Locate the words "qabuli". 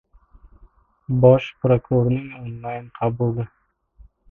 2.99-3.49